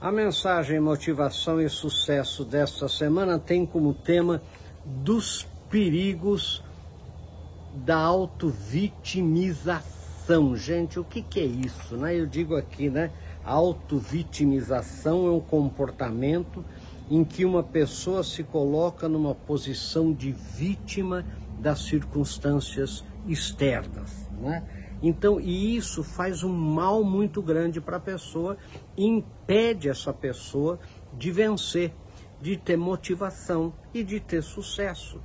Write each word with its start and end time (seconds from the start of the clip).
A 0.00 0.10
mensagem 0.10 0.80
Motivação 0.80 1.60
e 1.60 1.68
Sucesso 1.68 2.42
desta 2.42 2.88
semana 2.88 3.38
tem 3.38 3.66
como 3.66 3.92
tema 3.92 4.40
dos 4.82 5.46
perigos 5.68 6.64
da 7.74 7.98
autovitimização. 7.98 10.56
Gente, 10.56 10.98
o 10.98 11.04
que, 11.04 11.20
que 11.20 11.38
é 11.38 11.44
isso? 11.44 11.98
Né? 11.98 12.18
Eu 12.18 12.24
digo 12.24 12.56
aqui, 12.56 12.88
né? 12.88 13.10
Autovitimização 13.44 15.26
é 15.26 15.30
um 15.32 15.40
comportamento 15.40 16.64
em 17.10 17.22
que 17.22 17.44
uma 17.44 17.62
pessoa 17.62 18.24
se 18.24 18.42
coloca 18.42 19.06
numa 19.06 19.34
posição 19.34 20.14
de 20.14 20.32
vítima 20.32 21.26
das 21.58 21.80
circunstâncias 21.80 23.04
externas. 23.28 24.26
Né? 24.40 24.62
Então, 25.02 25.40
e 25.40 25.76
isso 25.76 26.02
faz 26.02 26.42
um 26.42 26.52
mal 26.52 27.02
muito 27.02 27.40
grande 27.40 27.80
para 27.80 27.96
a 27.96 28.00
pessoa, 28.00 28.56
impede 28.96 29.88
essa 29.88 30.12
pessoa 30.12 30.78
de 31.16 31.30
vencer, 31.30 31.92
de 32.40 32.56
ter 32.56 32.76
motivação 32.76 33.72
e 33.94 34.02
de 34.02 34.20
ter 34.20 34.42
sucesso. 34.42 35.20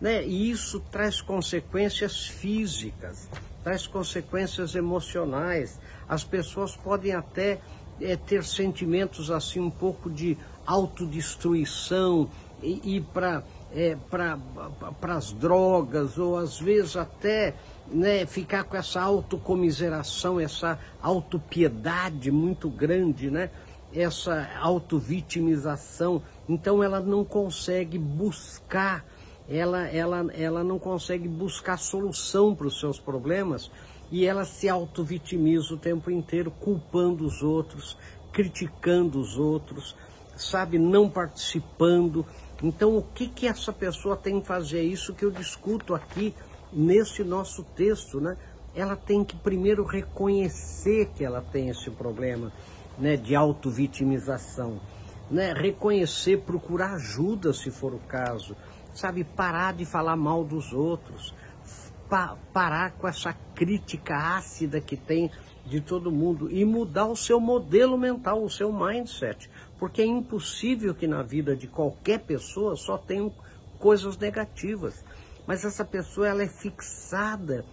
Né? 0.00 0.26
E 0.26 0.50
isso 0.50 0.80
traz 0.90 1.22
consequências 1.22 2.26
físicas, 2.26 3.28
traz 3.62 3.86
consequências 3.86 4.74
emocionais. 4.74 5.80
As 6.06 6.22
pessoas 6.22 6.76
podem 6.76 7.14
até 7.14 7.60
é, 8.00 8.16
ter 8.16 8.44
sentimentos 8.44 9.30
assim 9.30 9.60
um 9.60 9.70
pouco 9.70 10.10
de 10.10 10.36
autodestruição 10.66 12.28
e 12.66 13.00
para 13.00 13.42
é, 13.72 13.96
as 15.02 15.32
drogas 15.32 16.18
ou 16.18 16.36
às 16.36 16.58
vezes 16.58 16.96
até 16.96 17.54
né, 17.86 18.24
ficar 18.24 18.64
com 18.64 18.76
essa 18.76 19.00
autocomiseração, 19.00 20.40
essa 20.40 20.78
autopiedade 21.02 22.30
muito 22.30 22.68
grande, 22.70 23.30
né? 23.30 23.50
essa 23.94 24.50
autovitimização. 24.60 26.22
Então 26.48 26.82
ela 26.82 27.00
não 27.00 27.24
consegue 27.24 27.98
buscar, 27.98 29.04
ela, 29.48 29.86
ela, 29.88 30.26
ela 30.34 30.64
não 30.64 30.78
consegue 30.78 31.28
buscar 31.28 31.78
solução 31.78 32.54
para 32.54 32.66
os 32.66 32.80
seus 32.80 32.98
problemas 32.98 33.70
e 34.10 34.26
ela 34.26 34.44
se 34.44 34.68
autovitimiza 34.68 35.74
o 35.74 35.78
tempo 35.78 36.10
inteiro, 36.10 36.50
culpando 36.50 37.24
os 37.24 37.42
outros, 37.42 37.96
criticando 38.32 39.20
os 39.20 39.38
outros, 39.38 39.96
sabe, 40.36 40.78
não 40.78 41.08
participando. 41.08 42.26
Então 42.62 42.96
o 42.96 43.02
que, 43.02 43.28
que 43.28 43.46
essa 43.46 43.72
pessoa 43.72 44.16
tem 44.16 44.40
que 44.40 44.46
fazer? 44.46 44.78
É 44.78 44.82
isso 44.82 45.14
que 45.14 45.24
eu 45.24 45.30
discuto 45.30 45.94
aqui 45.94 46.34
neste 46.72 47.22
nosso 47.22 47.62
texto, 47.62 48.20
né? 48.20 48.36
Ela 48.74 48.96
tem 48.96 49.22
que 49.22 49.36
primeiro 49.36 49.84
reconhecer 49.84 51.10
que 51.14 51.24
ela 51.24 51.40
tem 51.40 51.68
esse 51.68 51.90
problema, 51.90 52.52
né, 52.98 53.16
de 53.16 53.36
autovitimização, 53.36 54.80
né? 55.30 55.52
Reconhecer, 55.52 56.38
procurar 56.38 56.94
ajuda 56.94 57.52
se 57.52 57.70
for 57.70 57.94
o 57.94 58.00
caso, 58.00 58.56
sabe, 58.92 59.24
parar 59.24 59.74
de 59.74 59.84
falar 59.84 60.16
mal 60.16 60.44
dos 60.44 60.72
outros, 60.72 61.34
pa 62.08 62.36
parar 62.52 62.92
com 62.92 63.06
essa 63.06 63.32
crítica 63.54 64.16
ácida 64.16 64.80
que 64.80 64.96
tem 64.96 65.30
de 65.64 65.80
todo 65.80 66.12
mundo 66.12 66.50
e 66.50 66.64
mudar 66.64 67.06
o 67.06 67.16
seu 67.16 67.40
modelo 67.40 67.96
mental, 67.96 68.42
o 68.42 68.50
seu 68.50 68.72
mindset, 68.72 69.50
porque 69.78 70.02
é 70.02 70.06
impossível 70.06 70.94
que 70.94 71.06
na 71.06 71.22
vida 71.22 71.56
de 71.56 71.66
qualquer 71.66 72.20
pessoa 72.20 72.76
só 72.76 72.96
tenham 72.96 73.32
coisas 73.78 74.16
negativas 74.16 75.04
mas 75.46 75.64
essa 75.64 75.84
pessoa 75.84 76.28
ela 76.28 76.42
é 76.42 76.48
fixada, 76.48 77.64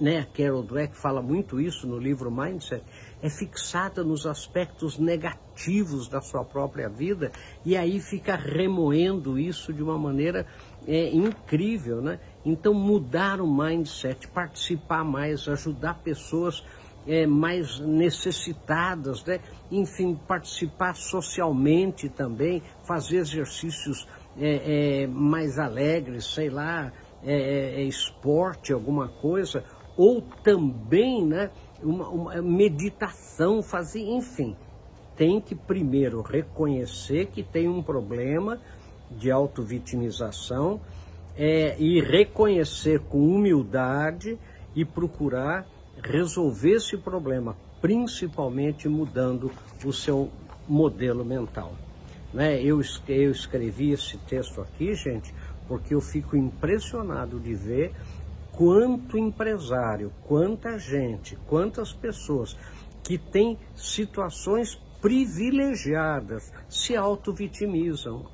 né? 0.00 0.20
A 0.20 0.26
Carol 0.26 0.62
Dweck 0.62 0.96
fala 0.96 1.22
muito 1.22 1.60
isso 1.60 1.86
no 1.86 1.98
livro 1.98 2.30
Mindset, 2.30 2.84
é 3.22 3.30
fixada 3.30 4.02
nos 4.02 4.26
aspectos 4.26 4.98
negativos 4.98 6.08
da 6.08 6.20
sua 6.20 6.44
própria 6.44 6.88
vida 6.88 7.30
e 7.64 7.76
aí 7.76 8.00
fica 8.00 8.34
remoendo 8.34 9.38
isso 9.38 9.72
de 9.72 9.82
uma 9.82 9.96
maneira 9.96 10.46
é, 10.86 11.10
incrível, 11.10 12.02
né? 12.02 12.18
Então 12.44 12.74
mudar 12.74 13.40
o 13.40 13.46
mindset, 13.46 14.28
participar 14.28 15.04
mais, 15.04 15.48
ajudar 15.48 15.94
pessoas 16.02 16.64
é, 17.06 17.26
mais 17.26 17.78
necessitadas, 17.80 19.24
né? 19.24 19.40
enfim, 19.70 20.18
participar 20.26 20.94
socialmente 20.94 22.08
também, 22.08 22.62
fazer 22.84 23.18
exercícios 23.18 24.06
é, 24.38 25.02
é, 25.02 25.06
mais 25.06 25.58
alegres, 25.58 26.26
sei 26.26 26.50
lá, 26.50 26.92
é, 27.24 27.32
é, 27.32 27.80
é, 27.80 27.82
esporte, 27.82 28.72
alguma 28.72 29.08
coisa, 29.08 29.64
ou 29.96 30.20
também 30.42 31.24
né, 31.24 31.50
uma, 31.82 32.08
uma 32.08 32.42
meditação, 32.42 33.62
fazer, 33.62 34.00
enfim. 34.00 34.56
Tem 35.16 35.40
que 35.40 35.54
primeiro 35.54 36.20
reconhecer 36.20 37.26
que 37.26 37.42
tem 37.42 37.68
um 37.68 37.82
problema 37.82 38.60
de 39.10 39.30
autovitimização 39.30 40.80
é, 41.36 41.76
e 41.78 42.00
reconhecer 42.00 43.00
com 43.00 43.18
humildade 43.18 44.38
e 44.74 44.84
procurar 44.84 45.66
resolver 46.02 46.72
esse 46.72 46.96
problema, 46.96 47.56
principalmente 47.80 48.88
mudando 48.88 49.50
o 49.84 49.92
seu 49.92 50.30
modelo 50.68 51.24
mental. 51.24 51.74
Né? 52.32 52.60
Eu, 52.62 52.80
eu 53.08 53.30
escrevi 53.30 53.92
esse 53.92 54.18
texto 54.18 54.60
aqui, 54.60 54.94
gente, 54.94 55.34
porque 55.66 55.94
eu 55.94 56.00
fico 56.00 56.36
impressionado 56.36 57.40
de 57.40 57.54
ver 57.54 57.94
quanto 58.52 59.18
empresário, 59.18 60.12
quanta 60.26 60.78
gente, 60.78 61.36
quantas 61.46 61.92
pessoas 61.92 62.56
que 63.02 63.18
têm 63.18 63.58
situações 63.74 64.80
privilegiadas 65.00 66.52
se 66.68 66.96
auto-vitimizam. 66.96 68.26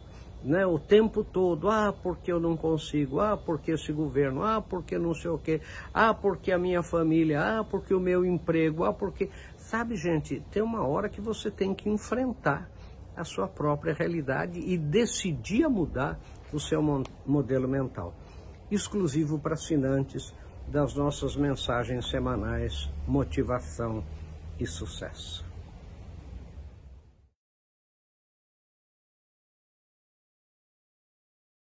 Né, 0.44 0.66
o 0.66 0.76
tempo 0.76 1.22
todo, 1.22 1.70
ah, 1.70 1.94
porque 2.02 2.32
eu 2.32 2.40
não 2.40 2.56
consigo, 2.56 3.20
ah, 3.20 3.36
porque 3.36 3.70
esse 3.70 3.92
governo, 3.92 4.42
ah, 4.42 4.60
porque 4.60 4.98
não 4.98 5.14
sei 5.14 5.30
o 5.30 5.38
quê, 5.38 5.60
ah, 5.94 6.12
porque 6.12 6.50
a 6.50 6.58
minha 6.58 6.82
família, 6.82 7.40
ah, 7.60 7.64
porque 7.64 7.94
o 7.94 8.00
meu 8.00 8.24
emprego, 8.24 8.82
ah, 8.84 8.92
porque. 8.92 9.30
Sabe, 9.56 9.94
gente, 9.94 10.42
tem 10.50 10.60
uma 10.60 10.84
hora 10.84 11.08
que 11.08 11.20
você 11.20 11.48
tem 11.48 11.72
que 11.72 11.88
enfrentar 11.88 12.68
a 13.16 13.24
sua 13.24 13.46
própria 13.46 13.94
realidade 13.94 14.58
e 14.58 14.76
decidir 14.76 15.64
a 15.64 15.68
mudar 15.68 16.18
o 16.52 16.58
seu 16.58 16.82
modelo 17.24 17.68
mental. 17.68 18.14
Exclusivo 18.70 19.38
para 19.38 19.54
assinantes 19.54 20.34
das 20.68 20.94
nossas 20.94 21.36
mensagens 21.36 22.08
semanais 22.10 22.90
Motivação 23.06 24.02
e 24.58 24.66
Sucesso. 24.66 25.51